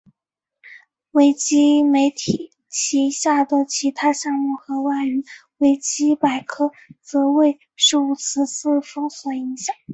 [1.11, 5.23] 维基媒体旗下的其他项目和外语
[5.59, 9.75] 维基百科则未受此次封锁影响。